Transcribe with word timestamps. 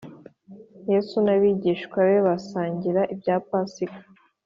Yesu 0.91 1.15
n’abigishwa 1.25 1.97
be 2.09 2.17
basangira 2.27 3.01
ibya 3.13 3.35
Pasika 3.47 4.01